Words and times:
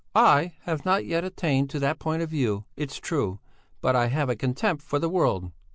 "I 0.15 0.53
have 0.61 0.83
not 0.83 1.05
yet 1.05 1.23
attained 1.23 1.69
to 1.69 1.77
that 1.81 1.99
point 1.99 2.23
of 2.23 2.31
view, 2.31 2.65
it's 2.75 2.97
true, 2.97 3.39
but 3.81 3.95
I 3.95 4.07
have 4.07 4.29
a 4.31 4.35
contempt 4.35 4.81
for 4.81 4.97
the 4.97 5.07
world. 5.09 5.51